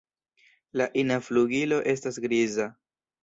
La 0.81 0.87
ina 1.01 1.17
flugilo 1.27 1.79
estas 1.93 2.17
griza. 2.27 2.69